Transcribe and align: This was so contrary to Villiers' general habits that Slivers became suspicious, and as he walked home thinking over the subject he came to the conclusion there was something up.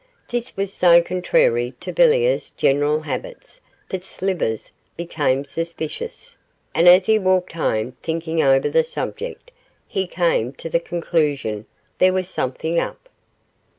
This 0.31 0.57
was 0.57 0.73
so 0.73 0.99
contrary 0.99 1.75
to 1.81 1.93
Villiers' 1.93 2.49
general 2.57 3.01
habits 3.01 3.61
that 3.89 4.03
Slivers 4.03 4.71
became 4.97 5.45
suspicious, 5.45 6.39
and 6.73 6.89
as 6.89 7.05
he 7.05 7.19
walked 7.19 7.51
home 7.51 7.95
thinking 8.01 8.41
over 8.41 8.67
the 8.67 8.83
subject 8.83 9.51
he 9.87 10.07
came 10.07 10.53
to 10.53 10.71
the 10.71 10.79
conclusion 10.79 11.67
there 11.99 12.13
was 12.13 12.27
something 12.27 12.79
up. 12.79 13.09